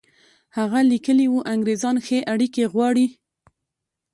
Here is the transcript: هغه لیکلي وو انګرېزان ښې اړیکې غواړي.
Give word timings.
هغه 0.57 0.79
لیکلي 0.91 1.27
وو 1.29 1.39
انګرېزان 1.53 1.95
ښې 2.05 2.19
اړیکې 2.33 2.63
غواړي. 2.73 3.07